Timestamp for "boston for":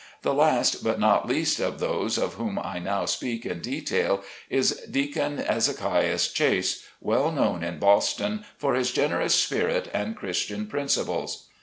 7.77-8.73